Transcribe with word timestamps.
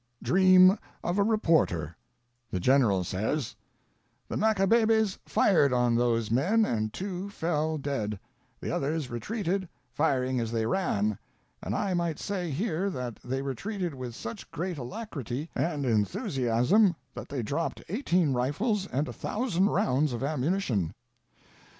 Dream 0.23 0.79
of 1.03 1.19
a 1.19 1.23
reporter, 1.23 1.95
the 2.49 2.59
General 2.59 3.03
says:" 3.03 3.55
The 4.29 4.35
Macabebes 4.35 5.19
fired 5.27 5.71
on 5.71 5.93
those 5.93 6.31
men 6.31 6.65
and 6.65 6.91
two 6.91 7.29
fell 7.29 7.77
dead; 7.77 8.19
the 8.59 8.71
others 8.71 9.11
retreated, 9.11 9.69
firing 9.93 10.39
as 10.39 10.51
they 10.51 10.65
ran, 10.65 11.19
and 11.61 11.75
I 11.75 11.93
might 11.93 12.17
say 12.17 12.49
here 12.49 12.89
that 12.89 13.17
they 13.23 13.43
retreated 13.43 13.93
with 13.93 14.15
such 14.15 14.49
great 14.49 14.79
alacrity 14.79 15.51
and 15.53 15.85
enthusiasm 15.85 16.95
that 17.13 17.29
they 17.29 17.43
dropped 17.43 17.83
eighteen 17.87 18.33
rifles 18.33 18.87
and 18.87 19.07
a 19.07 19.13
thousand 19.13 19.69
rounds 19.69 20.13
of 20.13 20.23
ammunition. 20.23 20.95